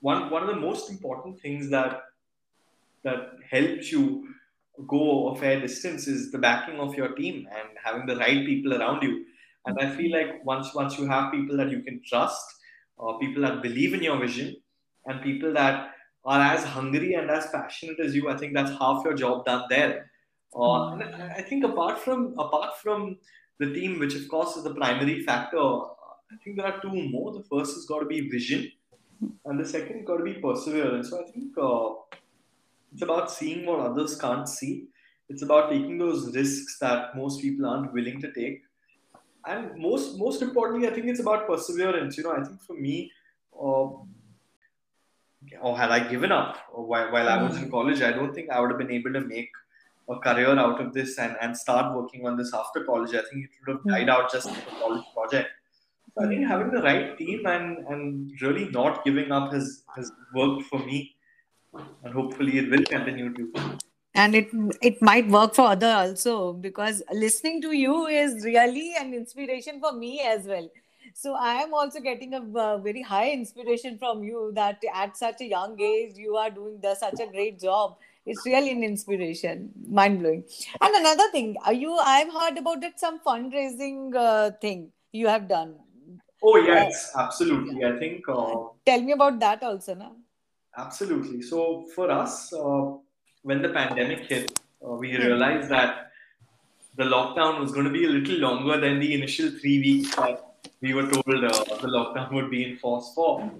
one 0.00 0.30
one 0.30 0.42
of 0.42 0.48
the 0.48 0.60
most 0.60 0.90
important 0.90 1.40
things 1.40 1.70
that 1.70 2.02
that 3.02 3.32
helps 3.50 3.90
you 3.90 4.28
go 4.86 5.28
a 5.28 5.36
fair 5.36 5.60
distance 5.60 6.06
is 6.06 6.30
the 6.30 6.38
backing 6.38 6.78
of 6.78 6.94
your 6.94 7.08
team 7.14 7.48
and 7.50 7.68
having 7.82 8.06
the 8.06 8.16
right 8.16 8.46
people 8.46 8.74
around 8.74 9.02
you. 9.02 9.24
And 9.66 9.76
I 9.80 9.90
feel 9.96 10.12
like 10.12 10.44
once 10.44 10.74
once 10.74 10.98
you 10.98 11.06
have 11.08 11.32
people 11.32 11.56
that 11.56 11.70
you 11.70 11.82
can 11.82 12.00
trust, 12.06 12.44
uh, 13.00 13.14
people 13.14 13.42
that 13.42 13.62
believe 13.62 13.94
in 13.94 14.02
your 14.02 14.18
vision, 14.18 14.56
and 15.06 15.20
people 15.22 15.52
that 15.54 15.94
are 16.24 16.40
as 16.40 16.62
hungry 16.64 17.14
and 17.14 17.30
as 17.30 17.48
passionate 17.50 17.98
as 18.00 18.14
you, 18.14 18.28
I 18.28 18.36
think 18.36 18.54
that's 18.54 18.70
half 18.78 19.04
your 19.04 19.14
job 19.14 19.46
done 19.46 19.64
there. 19.68 20.10
Uh, 20.54 20.92
and 20.92 21.02
I 21.02 21.42
think 21.42 21.64
apart 21.64 21.98
from 21.98 22.34
apart 22.38 22.78
from 22.78 23.18
the 23.58 23.72
team, 23.72 23.98
which 23.98 24.14
of 24.14 24.28
course 24.28 24.56
is 24.56 24.64
the 24.64 24.74
primary 24.74 25.22
factor, 25.24 25.58
I 25.58 26.36
think 26.42 26.56
there 26.56 26.66
are 26.66 26.80
two 26.80 27.08
more. 27.10 27.32
The 27.32 27.42
first 27.42 27.74
has 27.74 27.86
got 27.86 28.00
to 28.00 28.06
be 28.06 28.28
vision, 28.28 28.70
and 29.44 29.58
the 29.58 29.66
second 29.66 30.06
got 30.06 30.18
to 30.18 30.24
be 30.24 30.34
perseverance. 30.34 31.10
So 31.10 31.24
I 31.24 31.30
think 31.30 31.56
uh, 31.58 31.90
it's 32.92 33.02
about 33.02 33.30
seeing 33.30 33.66
what 33.66 33.80
others 33.80 34.18
can't 34.20 34.48
see. 34.48 34.86
It's 35.28 35.42
about 35.42 35.70
taking 35.70 35.98
those 35.98 36.34
risks 36.34 36.78
that 36.78 37.16
most 37.16 37.40
people 37.40 37.66
aren't 37.66 37.92
willing 37.92 38.20
to 38.20 38.32
take. 38.32 38.62
And 39.46 39.78
most 39.78 40.18
most 40.18 40.42
importantly, 40.42 40.88
I 40.88 40.90
think 40.92 41.06
it's 41.06 41.20
about 41.20 41.46
perseverance. 41.46 42.16
You 42.16 42.24
know, 42.24 42.32
I 42.32 42.42
think 42.44 42.60
for 42.60 42.74
me, 42.74 43.10
uh, 43.54 43.88
or 45.60 45.76
had 45.76 45.90
I 45.90 46.00
given 46.08 46.32
up 46.32 46.58
while, 46.72 47.10
while 47.12 47.28
I 47.28 47.42
was 47.42 47.56
in 47.56 47.70
college, 47.70 48.02
I 48.02 48.12
don't 48.12 48.34
think 48.34 48.50
I 48.50 48.60
would 48.60 48.70
have 48.70 48.78
been 48.78 48.90
able 48.90 49.12
to 49.12 49.20
make 49.20 49.50
a 50.08 50.18
career 50.18 50.58
out 50.58 50.80
of 50.80 50.92
this 50.92 51.18
and, 51.18 51.36
and 51.40 51.56
start 51.56 51.94
working 51.94 52.26
on 52.26 52.36
this 52.36 52.54
after 52.54 52.84
college. 52.84 53.10
I 53.10 53.22
think 53.30 53.44
it 53.44 53.50
would 53.66 53.76
have 53.76 53.84
died 53.84 54.08
out 54.08 54.32
just 54.32 54.48
a 54.48 54.62
college 54.80 55.04
project. 55.14 55.50
So 56.14 56.24
I 56.24 56.28
think 56.28 56.46
having 56.46 56.70
the 56.70 56.82
right 56.82 57.16
team 57.18 57.46
and, 57.46 57.78
and 57.88 58.32
really 58.40 58.68
not 58.70 59.04
giving 59.04 59.30
up 59.30 59.52
has, 59.52 59.84
has 59.94 60.10
worked 60.34 60.64
for 60.64 60.78
me. 60.78 61.14
And 62.02 62.14
hopefully 62.14 62.58
it 62.58 62.70
will 62.70 62.84
continue 62.84 63.32
to. 63.34 63.78
and 64.14 64.34
it 64.34 64.48
it 64.88 65.00
might 65.08 65.28
work 65.32 65.54
for 65.54 65.66
other 65.72 65.90
also 65.96 66.52
because 66.52 67.02
listening 67.24 67.60
to 67.64 67.72
you 67.80 68.06
is 68.06 68.44
really 68.44 68.94
an 69.00 69.12
inspiration 69.18 69.78
for 69.84 69.92
me 69.98 70.10
as 70.30 70.46
well 70.52 70.68
so 71.20 71.34
i 71.34 71.52
am 71.64 71.74
also 71.80 72.00
getting 72.06 72.34
a 72.38 72.40
uh, 72.64 72.78
very 72.86 73.02
high 73.10 73.30
inspiration 73.34 73.98
from 73.98 74.24
you 74.24 74.50
that 74.56 74.88
at 75.02 75.16
such 75.16 75.44
a 75.46 75.50
young 75.52 75.78
age 75.80 76.16
you 76.16 76.36
are 76.36 76.50
doing 76.50 76.80
the, 76.80 76.94
such 76.94 77.20
a 77.20 77.30
great 77.36 77.60
job 77.60 77.96
it's 78.30 78.46
really 78.46 78.70
an 78.76 78.84
inspiration 78.92 79.68
mind 79.98 80.20
blowing 80.20 80.44
and 80.80 80.94
another 81.02 81.28
thing 81.36 81.50
are 81.64 81.76
you 81.82 81.92
i've 82.14 82.32
heard 82.38 82.56
about 82.62 82.80
that 82.86 83.04
some 83.04 83.18
fundraising 83.28 84.00
uh, 84.28 84.50
thing 84.64 84.88
you 85.20 85.26
have 85.34 85.46
done 85.56 85.76
Oh, 86.42 86.56
yes, 86.56 87.12
absolutely. 87.16 87.84
I 87.84 87.98
think 87.98 88.28
uh, 88.28 88.54
tell 88.86 89.00
me 89.00 89.12
about 89.12 89.40
that 89.40 89.62
also 89.62 89.94
na 89.94 90.10
Absolutely. 90.76 91.42
So 91.42 91.86
for 91.94 92.10
us, 92.10 92.52
uh, 92.52 92.92
when 93.42 93.62
the 93.62 93.70
pandemic 93.70 94.26
hit, 94.26 94.60
uh, 94.84 94.92
we 94.92 95.16
realized 95.16 95.68
that 95.70 96.12
the 96.96 97.04
lockdown 97.04 97.60
was 97.60 97.72
going 97.72 97.84
to 97.84 97.90
be 97.90 98.04
a 98.04 98.08
little 98.08 98.36
longer 98.36 98.80
than 98.80 99.00
the 99.00 99.14
initial 99.14 99.50
three 99.50 99.80
weeks 99.80 100.14
that 100.14 100.44
we 100.80 100.94
were 100.94 101.08
told 101.10 101.44
uh, 101.44 101.64
the 101.82 101.88
lockdown 101.88 102.32
would 102.32 102.50
be 102.50 102.62
in 102.64 102.76
force 102.76 103.12
for. 103.14 103.50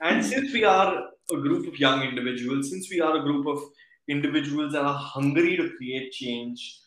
And 0.00 0.24
since 0.24 0.52
we 0.52 0.64
are 0.64 1.08
a 1.30 1.36
group 1.36 1.68
of 1.68 1.78
young 1.78 2.02
individuals, 2.02 2.70
since 2.70 2.90
we 2.90 3.00
are 3.00 3.16
a 3.16 3.20
group 3.20 3.46
of 3.46 3.62
individuals 4.08 4.72
that 4.72 4.84
are 4.84 4.98
hungry 4.98 5.56
to 5.56 5.70
create 5.76 6.12
change 6.12 6.78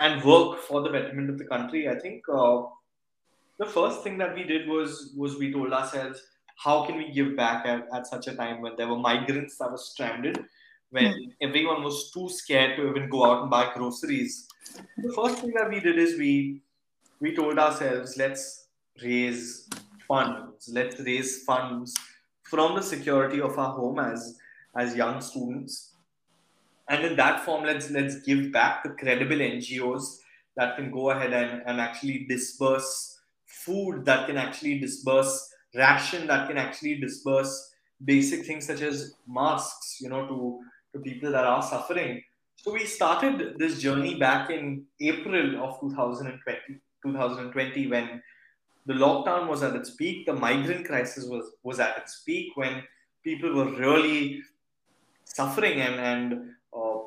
and 0.00 0.22
work 0.24 0.60
for 0.60 0.82
the 0.82 0.90
betterment 0.90 1.30
of 1.30 1.38
the 1.38 1.44
country, 1.44 1.88
I 1.88 1.98
think 1.98 2.22
uh, 2.28 2.62
the 3.58 3.66
first 3.66 4.02
thing 4.02 4.18
that 4.18 4.34
we 4.34 4.44
did 4.44 4.68
was 4.68 5.12
was 5.16 5.36
we 5.36 5.52
told 5.52 5.72
ourselves 5.72 6.20
how 6.56 6.84
can 6.86 6.96
we 6.96 7.10
give 7.12 7.36
back 7.36 7.66
at, 7.66 7.86
at 7.92 8.06
such 8.06 8.26
a 8.26 8.34
time 8.34 8.60
when 8.60 8.74
there 8.76 8.88
were 8.88 8.98
migrants 8.98 9.58
that 9.58 9.70
were 9.70 9.78
stranded 9.78 10.44
when 10.90 11.04
mm. 11.04 11.32
everyone 11.40 11.82
was 11.82 12.10
too 12.12 12.28
scared 12.28 12.76
to 12.76 12.88
even 12.90 13.08
go 13.08 13.24
out 13.24 13.42
and 13.42 13.50
buy 13.50 13.72
groceries 13.74 14.48
the 14.98 15.12
first 15.12 15.38
thing 15.38 15.52
that 15.54 15.68
we 15.68 15.80
did 15.80 15.98
is 15.98 16.18
we 16.18 16.60
we 17.20 17.34
told 17.34 17.58
ourselves 17.58 18.16
let's 18.16 18.68
raise 19.02 19.68
funds 20.08 20.68
let's 20.72 21.00
raise 21.00 21.44
funds 21.44 21.94
from 22.42 22.74
the 22.74 22.82
security 22.82 23.40
of 23.40 23.58
our 23.58 23.72
home 23.72 23.98
as 23.98 24.38
as 24.76 24.96
young 24.96 25.20
students 25.20 25.91
and 26.92 27.04
in 27.04 27.16
that 27.16 27.44
form 27.44 27.64
let's 27.64 27.90
let's 27.90 28.16
give 28.28 28.52
back 28.52 28.82
the 28.84 28.90
credible 29.02 29.42
ngos 29.48 30.18
that 30.56 30.76
can 30.76 30.90
go 30.90 31.10
ahead 31.10 31.32
and, 31.32 31.62
and 31.66 31.80
actually 31.80 32.26
disperse 32.28 33.18
food 33.46 34.04
that 34.04 34.26
can 34.26 34.36
actually 34.36 34.78
disperse 34.78 35.32
ration 35.74 36.26
that 36.26 36.48
can 36.48 36.58
actually 36.58 36.96
disperse 37.00 37.52
basic 38.04 38.44
things 38.46 38.66
such 38.66 38.82
as 38.82 39.14
masks 39.26 39.98
you 40.02 40.08
know 40.08 40.26
to 40.26 40.60
to 40.92 41.00
people 41.00 41.32
that 41.32 41.46
are 41.46 41.62
suffering. 41.62 42.22
So 42.56 42.72
we 42.72 42.84
started 42.84 43.58
this 43.58 43.80
journey 43.80 44.14
back 44.16 44.50
in 44.50 44.84
april 45.00 45.64
of 45.64 45.80
2020 45.80 46.80
2020 47.04 47.86
when 47.88 48.22
the 48.86 48.94
lockdown 48.94 49.48
was 49.48 49.62
at 49.62 49.74
its 49.74 49.92
peak 50.00 50.26
the 50.26 50.34
migrant 50.34 50.86
crisis 50.86 51.24
was 51.32 51.46
was 51.62 51.80
at 51.80 51.96
its 51.98 52.22
peak 52.26 52.56
when 52.56 52.82
people 53.24 53.54
were 53.54 53.70
really 53.84 54.42
suffering 55.24 55.80
and 55.80 56.00
and 56.12 56.52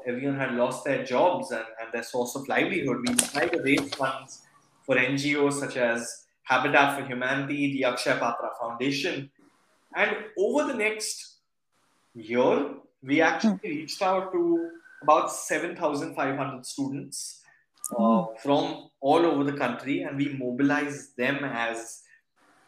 everyone 0.05 0.37
had 0.37 0.53
lost 0.53 0.83
their 0.85 1.03
jobs 1.03 1.51
and, 1.51 1.65
and 1.81 1.91
their 1.93 2.03
source 2.03 2.35
of 2.35 2.47
livelihood 2.47 2.97
we 3.07 3.15
tried 3.15 3.51
to 3.51 3.61
raise 3.61 3.93
funds 3.95 4.41
for 4.85 4.95
ngos 4.95 5.53
such 5.53 5.77
as 5.77 6.25
Habitat 6.45 6.97
for 6.97 7.05
Humanity, 7.05 7.73
the 7.73 7.85
Akshay 7.85 8.13
Patra 8.13 8.51
Foundation. 8.59 9.31
And 9.95 10.15
over 10.37 10.71
the 10.71 10.75
next 10.75 11.37
year, 12.13 12.75
we 13.01 13.21
actually 13.21 13.59
reached 13.63 14.01
out 14.01 14.31
to 14.31 14.69
about 15.01 15.31
7,500 15.31 16.65
students 16.65 17.41
uh, 17.97 18.21
hmm. 18.21 18.35
from 18.41 18.89
all 19.01 19.25
over 19.25 19.43
the 19.43 19.57
country, 19.57 20.03
and 20.03 20.17
we 20.17 20.29
mobilized 20.29 21.17
them 21.17 21.43
as 21.43 22.01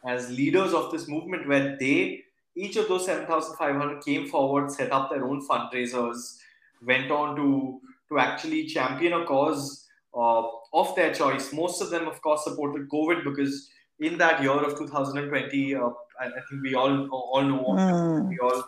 as 0.05 0.29
leaders 0.29 0.73
of 0.73 0.91
this 0.91 1.07
movement, 1.07 1.47
where 1.47 1.75
they 1.79 2.23
each 2.55 2.75
of 2.77 2.87
those 2.87 3.05
7,500 3.05 4.03
came 4.03 4.27
forward, 4.27 4.71
set 4.71 4.91
up 4.91 5.09
their 5.09 5.25
own 5.25 5.45
fundraisers, 5.47 6.37
went 6.85 7.11
on 7.11 7.35
to 7.35 7.81
to 8.09 8.19
actually 8.19 8.65
champion 8.65 9.13
a 9.13 9.25
cause 9.25 9.87
uh, 10.15 10.43
of 10.73 10.95
their 10.95 11.13
choice. 11.13 11.51
Most 11.53 11.81
of 11.81 11.89
them, 11.89 12.07
of 12.07 12.21
course, 12.21 12.43
supported 12.43 12.89
COVID 12.89 13.23
because 13.23 13.69
in 13.99 14.17
that 14.17 14.41
year 14.41 14.51
of 14.51 14.77
2020, 14.77 15.75
uh, 15.75 15.89
I, 16.19 16.25
I, 16.25 16.41
think 16.49 16.61
we 16.63 16.75
all 16.75 17.07
all 17.09 17.41
know 17.41 17.63
mm. 17.63 18.27
we 18.29 18.39
all 18.39 18.63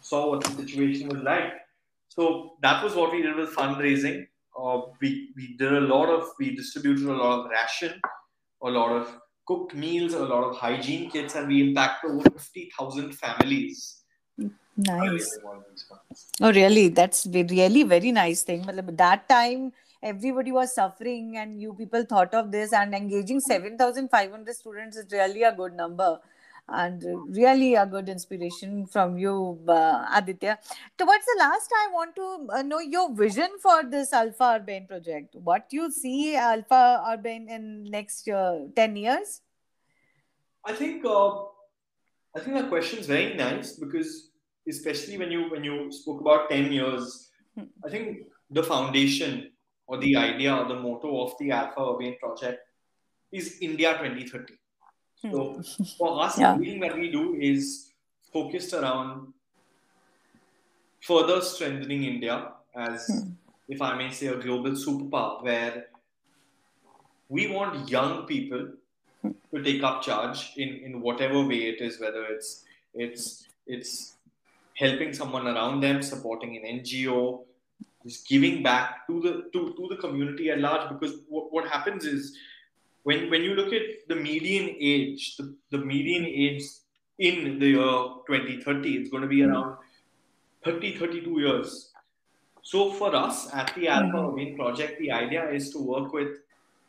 saw 0.00 0.30
what 0.30 0.44
the 0.44 0.50
situation 0.50 1.08
was 1.08 1.22
like. 1.22 1.52
So 2.08 2.56
that 2.62 2.82
was 2.82 2.94
what 2.94 3.12
we 3.12 3.22
did 3.22 3.36
with 3.36 3.54
fundraising. 3.54 4.26
Uh, 4.58 4.80
we 5.00 5.30
we 5.36 5.56
did 5.56 5.72
a 5.72 5.80
lot 5.80 6.08
of 6.08 6.28
we 6.38 6.54
distributed 6.56 7.06
a 7.06 7.12
lot 7.12 7.40
of 7.40 7.50
ration, 7.50 8.00
a 8.62 8.70
lot 8.70 8.92
of 8.92 9.16
cooked 9.46 9.74
meals, 9.74 10.14
a 10.14 10.24
lot 10.24 10.44
of 10.44 10.56
hygiene 10.56 11.10
kits, 11.10 11.34
and 11.34 11.48
we 11.48 11.68
impacted 11.68 12.10
over 12.10 12.30
50,000 12.30 13.12
families. 13.12 13.99
Nice. 14.86 15.38
Oh, 16.40 16.52
really? 16.52 16.88
That's 16.88 17.26
really 17.26 17.82
very 17.82 18.12
nice 18.12 18.42
thing. 18.42 18.62
But 18.64 18.96
that 18.96 19.28
time 19.28 19.72
everybody 20.02 20.52
was 20.52 20.74
suffering 20.74 21.36
and 21.36 21.60
you 21.60 21.74
people 21.74 22.04
thought 22.04 22.34
of 22.34 22.50
this 22.50 22.72
and 22.72 22.94
engaging 22.94 23.40
7500 23.40 24.54
students 24.54 24.96
is 24.96 25.12
really 25.12 25.42
a 25.42 25.52
good 25.52 25.74
number 25.74 26.18
and 26.68 27.04
really 27.36 27.74
a 27.74 27.84
good 27.84 28.08
inspiration 28.08 28.86
from 28.86 29.18
you 29.18 29.58
uh, 29.68 30.06
aditya 30.14 30.58
towards 30.96 31.24
the 31.26 31.36
last 31.38 31.70
i 31.76 31.88
want 31.92 32.14
to 32.16 32.46
uh, 32.50 32.62
know 32.62 32.78
your 32.78 33.14
vision 33.14 33.50
for 33.60 33.82
this 33.82 34.12
alpha 34.12 34.56
urban 34.56 34.86
project 34.86 35.34
what 35.34 35.66
you 35.70 35.90
see 35.90 36.34
alpha 36.36 37.02
urban 37.10 37.48
in 37.48 37.84
next 37.84 38.28
uh, 38.28 38.60
10 38.76 38.96
years 38.96 39.42
i 40.64 40.72
think 40.72 41.04
uh, 41.04 41.42
i 42.36 42.40
think 42.40 42.56
that 42.56 42.68
question 42.68 43.00
is 43.00 43.06
very 43.06 43.34
nice 43.34 43.72
because 43.72 44.29
especially 44.68 45.18
when 45.18 45.30
you 45.30 45.50
when 45.50 45.64
you 45.64 45.90
spoke 45.92 46.20
about 46.20 46.50
10 46.50 46.72
years 46.72 47.30
hmm. 47.56 47.64
i 47.84 47.90
think 47.90 48.26
the 48.50 48.62
foundation 48.62 49.50
or 49.90 49.98
the 49.98 50.16
idea 50.16 50.54
or 50.54 50.66
the 50.68 50.74
motto 50.74 51.20
of 51.20 51.34
the 51.40 51.50
Alpha 51.50 51.80
urban 51.80 52.16
project 52.20 52.60
is 53.32 53.58
India 53.60 53.98
2030. 53.98 54.54
Hmm. 55.20 55.32
So 55.32 55.62
for 55.98 56.22
us, 56.22 56.38
yeah. 56.38 56.52
everything 56.54 56.78
that 56.80 56.96
we 56.96 57.10
do 57.10 57.34
is 57.34 57.92
focused 58.32 58.72
around 58.72 59.32
further 61.00 61.40
strengthening 61.40 62.04
India 62.04 62.52
as, 62.74 63.06
hmm. 63.08 63.30
if 63.68 63.82
I 63.82 63.96
may 63.96 64.12
say, 64.12 64.28
a 64.28 64.36
global 64.36 64.72
superpower 64.72 65.42
where 65.42 65.86
we 67.28 67.48
want 67.48 67.88
young 67.88 68.26
people 68.26 68.68
hmm. 69.22 69.30
to 69.52 69.62
take 69.62 69.82
up 69.82 70.02
charge 70.02 70.52
in, 70.56 70.68
in 70.68 71.00
whatever 71.00 71.44
way 71.44 71.62
it 71.72 71.80
is, 71.80 72.00
whether 72.00 72.26
it's 72.26 72.64
it's 72.94 73.46
it's 73.66 74.16
helping 74.80 75.12
someone 75.12 75.46
around 75.46 75.80
them, 75.80 76.02
supporting 76.02 76.56
an 76.56 76.80
NGO, 76.80 77.44
just 78.04 78.26
giving 78.26 78.62
back 78.62 79.06
to 79.06 79.20
the 79.20 79.32
to, 79.52 79.74
to 79.76 79.88
the 79.90 79.96
community 79.96 80.50
at 80.50 80.58
large 80.58 80.88
because 80.88 81.16
what, 81.28 81.52
what 81.52 81.68
happens 81.68 82.04
is 82.04 82.36
when 83.02 83.30
when 83.30 83.42
you 83.42 83.54
look 83.54 83.72
at 83.72 83.82
the 84.08 84.16
median 84.16 84.74
age 84.80 85.36
the, 85.36 85.54
the 85.70 85.78
median 85.78 86.24
age 86.24 86.62
in 87.18 87.58
the 87.58 87.66
year 87.66 87.98
2030 88.26 88.96
it's 88.96 89.10
going 89.10 89.22
to 89.22 89.28
be 89.28 89.42
around 89.42 89.76
30 90.64 90.96
32 90.96 91.40
years 91.40 91.92
so 92.62 92.92
for 92.92 93.14
us 93.14 93.52
at 93.52 93.74
the 93.74 93.88
alpha 93.88 94.22
mm-hmm. 94.22 94.56
project 94.56 94.98
the 95.00 95.10
idea 95.10 95.48
is 95.50 95.70
to 95.70 95.78
work 95.78 96.12
with 96.12 96.28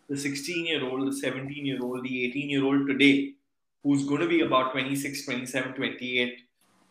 the 0.10 0.18
16 0.18 0.66
year 0.66 0.84
old 0.84 1.08
the 1.08 1.16
17 1.16 1.66
year 1.66 1.82
old 1.82 2.04
the 2.04 2.26
18 2.26 2.50
year 2.50 2.64
old 2.64 2.88
today 2.88 3.34
who's 3.84 4.06
going 4.06 4.22
to 4.22 4.28
be 4.28 4.42
about 4.42 4.72
26 4.72 5.26
27 5.26 5.74
28 5.74 6.40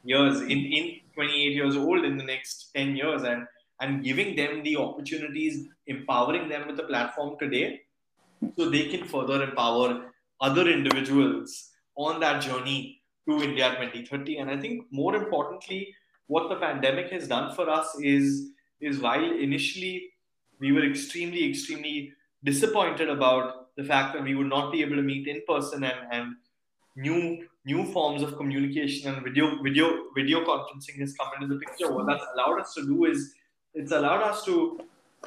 years 0.05 0.41
in 0.41 0.59
in 0.79 1.01
28 1.15 1.53
years 1.53 1.77
old 1.77 2.05
in 2.05 2.17
the 2.17 2.25
next 2.25 2.71
10 2.75 2.97
years 2.97 3.23
and 3.23 3.47
and 3.81 4.05
giving 4.05 4.37
them 4.37 4.63
the 4.63 4.77
opportunities, 4.77 5.67
empowering 5.87 6.49
them 6.49 6.67
with 6.67 6.77
the 6.77 6.83
platform 6.83 7.37
today 7.39 7.81
so 8.57 8.69
they 8.69 8.89
can 8.89 9.07
further 9.07 9.43
empower 9.43 10.13
other 10.41 10.69
individuals 10.69 11.71
on 11.97 12.21
that 12.21 12.43
journey 12.43 13.03
to 13.29 13.43
India 13.43 13.71
2030. 13.71 14.39
And 14.39 14.51
I 14.51 14.59
think 14.59 14.87
more 14.91 15.17
importantly, 15.17 15.95
what 16.27 16.49
the 16.49 16.57
pandemic 16.57 17.11
has 17.11 17.27
done 17.27 17.55
for 17.55 17.69
us 17.69 17.89
is, 18.01 18.51
is 18.81 19.01
while 19.01 19.25
initially 19.25 20.11
we 20.61 20.73
were 20.73 20.85
extremely, 20.85 21.49
extremely 21.49 22.13
disappointed 22.45 23.09
about 23.09 23.75
the 23.77 23.85
fact 23.85 24.15
that 24.15 24.23
we 24.23 24.35
would 24.35 24.49
not 24.49 24.73
be 24.73 24.83
able 24.83 24.97
to 24.97 25.03
meet 25.03 25.27
in 25.27 25.43
person 25.49 25.85
and, 25.85 25.99
and 26.13 26.35
new 27.01 27.47
new 27.65 27.85
forms 27.93 28.23
of 28.23 28.37
communication 28.37 29.13
and 29.13 29.23
video 29.23 29.63
video 29.63 29.87
video 30.15 30.45
conferencing 30.45 30.99
has 31.01 31.15
come 31.15 31.31
into 31.37 31.55
the 31.55 31.61
picture. 31.61 31.93
What 31.93 32.07
that's 32.07 32.25
allowed 32.35 32.61
us 32.61 32.75
to 32.75 32.87
do 32.87 33.05
is 33.05 33.35
it's 33.75 33.93
allowed 33.93 34.23
us 34.23 34.45
to 34.47 34.81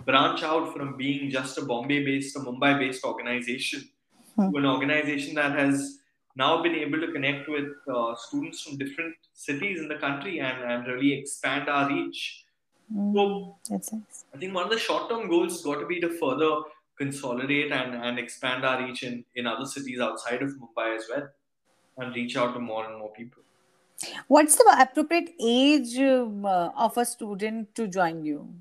branch 0.06 0.44
out 0.44 0.74
from 0.75 0.98
being 0.98 1.30
just 1.30 1.58
a 1.58 1.65
Bombay 1.65 2.03
based, 2.03 2.36
a 2.36 2.39
Mumbai 2.39 2.80
based 2.80 3.03
organization 3.03 3.89
hmm. 4.36 4.51
to 4.51 4.58
an 4.58 4.65
organization 4.65 5.36
that 5.36 5.58
has 5.58 6.00
now 6.36 6.63
been 6.63 6.75
able 6.75 7.00
to 7.00 7.12
connect 7.12 7.48
with 7.48 7.70
uh, 7.94 8.15
students 8.15 8.62
from 8.62 8.77
different 8.77 9.15
cities 9.34 9.80
in 9.80 9.88
the 9.88 9.96
country 9.96 10.39
and, 10.39 10.63
and 10.63 10.88
really 10.88 11.13
expand 11.13 11.70
our 11.70 11.88
reach. 11.88 12.44
Mm, 12.92 13.13
so, 13.13 13.56
that's 13.70 13.94
nice. 13.94 14.25
I 14.34 14.38
think 14.39 14.56
one 14.56 14.63
of 14.63 14.72
the 14.72 14.80
short 14.80 15.10
term 15.10 15.30
goals 15.30 15.53
has 15.53 15.62
got 15.62 15.80
to 15.80 15.86
be 15.86 16.01
to 16.01 16.10
further 16.18 16.62
consolidate 16.98 17.72
and, 17.72 17.94
and 17.94 18.18
expand 18.18 18.65
our 18.65 18.84
reach 18.84 19.03
in, 19.03 19.24
in 19.36 19.46
other 19.46 19.65
cities 19.65 20.00
outside 20.00 20.42
of 20.42 20.50
Mumbai 20.50 20.98
as 20.98 21.06
well 21.08 21.30
and 21.97 22.15
reach 22.15 22.35
out 22.38 22.53
to 22.53 22.59
more 22.59 22.85
and 22.85 22.97
more 23.00 23.12
people. 23.12 23.43
What's 24.27 24.55
the 24.55 24.77
appropriate 24.79 25.31
age 25.39 25.97
um, 25.97 26.45
uh, 26.45 26.69
of 26.77 26.97
a 26.97 27.05
student 27.05 27.73
to 27.75 27.88
join 27.88 28.23
you? 28.25 28.53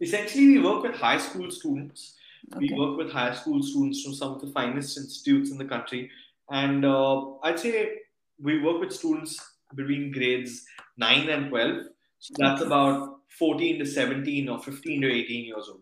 Essentially, 0.00 0.46
we 0.46 0.60
work 0.60 0.82
with 0.82 0.96
high 0.96 1.18
school 1.18 1.50
students. 1.50 2.14
Okay. 2.54 2.68
We 2.70 2.78
work 2.78 2.96
with 2.96 3.12
high 3.12 3.34
school 3.34 3.62
students 3.62 4.02
from 4.02 4.14
some 4.14 4.32
of 4.32 4.40
the 4.40 4.48
finest 4.48 4.96
institutes 4.98 5.50
in 5.50 5.58
the 5.58 5.64
country. 5.64 6.10
And 6.50 6.84
uh, 6.84 7.38
I'd 7.42 7.58
say 7.58 7.98
we 8.40 8.60
work 8.60 8.80
with 8.80 8.92
students 8.92 9.38
between 9.74 10.12
grades 10.12 10.64
9 10.96 11.28
and 11.28 11.48
12. 11.48 11.84
So 12.18 12.34
that's 12.36 12.62
about 12.62 13.20
14 13.38 13.78
to 13.78 13.86
17 13.86 14.48
or 14.48 14.58
15 14.58 15.00
to 15.02 15.12
18 15.12 15.44
years 15.44 15.68
old. 15.68 15.80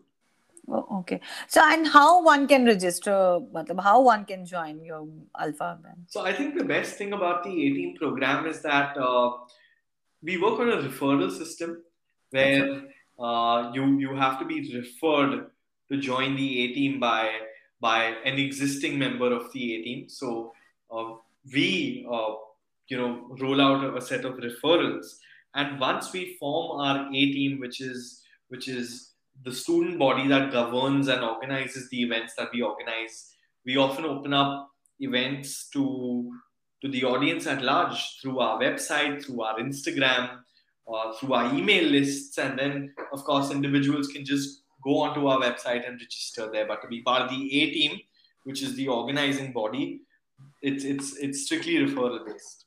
Oh, 0.67 0.99
okay. 0.99 1.19
So, 1.47 1.61
and 1.63 1.87
how 1.87 2.23
one 2.23 2.47
can 2.47 2.65
register? 2.65 3.39
How 3.79 4.01
one 4.01 4.25
can 4.25 4.45
join 4.45 4.83
your 4.83 5.07
Alpha 5.37 5.79
band? 5.81 6.05
So, 6.07 6.21
I 6.21 6.33
think 6.33 6.57
the 6.57 6.63
best 6.63 6.95
thing 6.95 7.13
about 7.13 7.43
the 7.43 7.49
A 7.49 7.73
Team 7.73 7.95
program 7.97 8.45
is 8.45 8.61
that 8.61 8.97
uh, 8.97 9.31
we 10.21 10.37
work 10.37 10.59
on 10.59 10.69
a 10.69 10.77
referral 10.77 11.31
system 11.35 11.83
where 12.29 12.83
uh, 13.19 13.71
you 13.73 13.99
you 13.99 14.15
have 14.15 14.39
to 14.39 14.45
be 14.45 14.59
referred 14.75 15.47
to 15.91 15.97
join 15.97 16.35
the 16.35 16.63
A 16.63 16.73
team 16.73 16.99
by 16.99 17.31
by 17.79 18.15
an 18.25 18.39
existing 18.39 18.97
member 18.97 19.33
of 19.33 19.51
the 19.51 19.75
A 19.75 19.81
team. 19.83 20.09
So 20.09 20.53
uh, 20.91 21.15
we, 21.51 22.07
uh, 22.09 22.33
you 22.87 22.97
know, 22.97 23.35
roll 23.41 23.59
out 23.59 23.97
a 23.97 24.01
set 24.01 24.25
of 24.25 24.35
referrals, 24.35 25.17
and 25.55 25.79
once 25.79 26.13
we 26.13 26.37
form 26.39 26.79
our 26.79 27.07
A 27.07 27.11
team, 27.11 27.59
which 27.59 27.81
is 27.81 28.21
which 28.49 28.67
is 28.67 29.10
the 29.43 29.53
student 29.53 29.97
body 29.97 30.27
that 30.27 30.51
governs 30.51 31.07
and 31.07 31.23
organizes 31.23 31.89
the 31.89 32.01
events 32.01 32.33
that 32.37 32.49
we 32.53 32.61
organize, 32.61 33.33
we 33.65 33.77
often 33.77 34.05
open 34.05 34.33
up 34.33 34.69
events 34.99 35.69
to 35.69 36.31
to 36.81 36.89
the 36.89 37.03
audience 37.03 37.45
at 37.45 37.61
large 37.61 38.19
through 38.19 38.39
our 38.39 38.59
website, 38.59 39.23
through 39.23 39.41
our 39.41 39.59
Instagram, 39.59 40.39
uh, 40.91 41.13
through 41.13 41.33
our 41.33 41.53
email 41.53 41.83
lists, 41.83 42.39
and 42.39 42.57
then 42.57 42.93
of 43.13 43.23
course 43.23 43.51
individuals 43.51 44.07
can 44.07 44.25
just 44.25 44.63
go 44.83 44.97
onto 45.01 45.27
our 45.27 45.39
website 45.39 45.87
and 45.87 45.99
register 45.99 46.49
there. 46.51 46.65
But 46.67 46.81
to 46.81 46.87
be 46.87 47.03
part 47.03 47.21
of 47.21 47.29
the 47.29 47.61
A 47.61 47.71
team, 47.71 47.99
which 48.45 48.63
is 48.63 48.75
the 48.75 48.87
organizing 48.87 49.53
body, 49.53 50.01
it's 50.61 50.83
it's 50.83 51.15
it's 51.17 51.45
strictly 51.45 51.75
referral 51.75 52.25
based. 52.25 52.65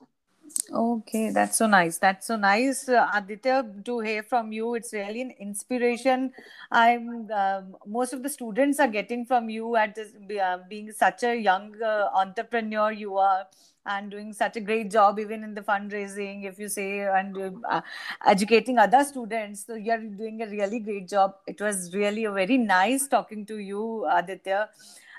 Okay, 0.72 1.30
that's 1.30 1.58
so 1.58 1.66
nice. 1.66 1.98
That's 1.98 2.26
so 2.26 2.36
nice, 2.36 2.88
uh, 2.88 3.06
Aditya, 3.14 3.66
to 3.84 4.00
hear 4.00 4.22
from 4.22 4.50
you. 4.50 4.74
It's 4.74 4.94
really 4.94 5.20
an 5.20 5.32
inspiration. 5.38 6.32
I'm 6.70 7.30
um, 7.30 7.76
most 7.86 8.14
of 8.14 8.22
the 8.22 8.30
students 8.30 8.80
are 8.80 8.88
getting 8.88 9.26
from 9.26 9.50
you 9.50 9.76
at 9.76 9.94
this, 9.94 10.12
uh, 10.42 10.58
being 10.68 10.90
such 10.92 11.22
a 11.22 11.36
young 11.36 11.74
uh, 11.82 12.08
entrepreneur 12.14 12.90
you 12.92 13.18
are 13.18 13.46
and 13.86 14.10
doing 14.10 14.32
such 14.32 14.56
a 14.56 14.60
great 14.60 14.90
job 14.90 15.18
even 15.18 15.44
in 15.44 15.52
the 15.54 15.60
fundraising 15.60 16.44
if 16.46 16.58
you 16.58 16.68
say 16.68 17.00
and 17.00 17.36
uh, 17.68 17.82
educating 18.24 18.78
other 18.78 19.04
students 19.04 19.66
so 19.66 19.74
you're 19.74 19.98
doing 19.98 20.40
a 20.40 20.46
really 20.46 20.78
great 20.80 21.06
job 21.06 21.34
it 21.46 21.60
was 21.60 21.94
really 21.94 22.24
a 22.24 22.32
very 22.32 22.56
nice 22.56 23.06
talking 23.06 23.44
to 23.44 23.58
you 23.58 24.06
aditya 24.10 24.70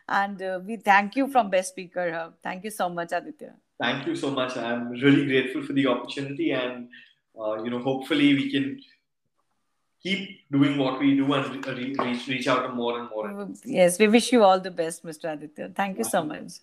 and 0.10 0.42
uh, 0.42 0.60
we 0.66 0.78
thank 0.78 1.16
you 1.16 1.28
from 1.28 1.52
best 1.52 1.70
speaker 1.70 2.12
hub 2.12 2.34
thank 2.42 2.64
you 2.64 2.72
so 2.72 2.90
much 2.90 3.12
aditya 3.12 3.54
thank 3.80 4.08
you 4.08 4.16
so 4.16 4.32
much. 4.32 4.58
I'm 4.58 4.90
really 4.90 5.26
grateful 5.26 5.64
for 5.64 5.74
the 5.74 5.88
opportunity 5.88 6.52
and 6.52 6.90
uh, 7.40 7.64
you 7.64 7.70
know 7.70 7.80
hopefully 7.80 8.34
we 8.34 8.52
can 8.52 8.82
keep 10.02 10.42
doing 10.52 10.78
what 10.78 11.00
we 11.00 11.16
do 11.16 11.34
and 11.34 11.66
reach, 11.66 12.28
reach 12.28 12.48
out 12.48 12.62
to 12.64 12.70
more 12.70 13.00
and 13.00 13.10
more. 13.10 13.48
Yes 13.64 14.00
we 14.00 14.08
wish 14.08 14.32
you 14.32 14.44
all 14.44 14.60
the 14.60 14.72
best 14.72 15.06
mr 15.06 15.34
aditya. 15.34 15.72
Thank 15.76 15.98
you 15.98 16.04
so 16.04 16.24
much. 16.24 16.54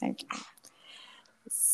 Thank 0.00 0.22
you 0.22 0.28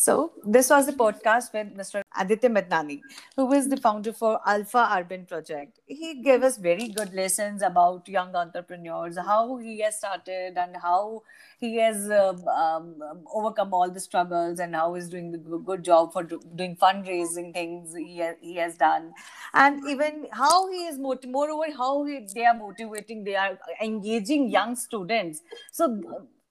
so, 0.05 0.33
this 0.45 0.69
was 0.69 0.85
the 0.85 0.93
podcast 0.93 1.51
with 1.55 1.75
Mr. 1.75 2.03
Aditya 2.15 2.51
Madnani, 2.51 3.01
who 3.37 3.51
is 3.53 3.71
the 3.71 3.79
founder 3.79 4.13
for 4.13 4.39
Alpha 4.47 4.87
Urban 4.99 5.25
Project. 5.25 5.79
He 5.87 6.23
gave 6.23 6.43
us 6.43 6.59
very 6.59 6.89
good 6.89 7.15
lessons 7.15 7.63
about 7.63 8.07
young 8.07 8.35
entrepreneurs, 8.35 9.17
how 9.17 9.57
he 9.57 9.81
has 9.81 9.97
started, 9.97 10.59
and 10.59 10.77
how 10.77 11.23
he 11.59 11.77
has 11.79 12.11
uh, 12.11 12.35
um, 12.55 12.97
overcome 13.33 13.73
all 13.73 13.91
the 13.91 13.99
struggles, 13.99 14.59
and 14.59 14.75
how 14.75 14.93
he's 14.93 15.09
doing 15.09 15.33
the 15.33 15.39
good 15.39 15.83
job 15.83 16.13
for 16.13 16.23
do- 16.23 16.43
doing 16.55 16.77
fundraising 16.77 17.55
things 17.55 17.95
he, 17.95 18.21
ha- 18.21 18.37
he 18.43 18.57
has 18.57 18.77
done, 18.77 19.13
and 19.55 19.89
even 19.89 20.27
how 20.33 20.71
he 20.71 20.85
is 20.87 20.99
mot- 20.99 21.25
moreover 21.27 21.73
how 21.77 22.05
he, 22.05 22.27
they 22.35 22.45
are 22.45 22.59
motivating, 22.59 23.25
they 23.25 23.37
are 23.37 23.59
engaging 23.81 24.51
young 24.51 24.77
students. 24.77 25.41
So 25.73 26.03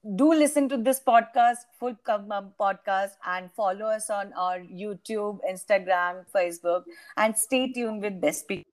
do 0.04 0.34
listen 0.34 0.68
to 0.70 0.78
this 0.78 1.00
podcast, 1.00 1.60
full 1.80 1.96
um, 2.08 2.52
podcast, 2.60 3.12
and 3.26 3.50
follow 3.54 3.86
us 3.86 4.10
on 4.10 4.34
our 4.34 4.60
YouTube, 4.60 5.40
Instagram, 5.50 6.26
Facebook, 6.36 6.84
and 7.16 7.38
stay 7.38 7.72
tuned 7.72 8.02
with 8.02 8.20
Best 8.20 8.42
Speaker. 8.42 8.62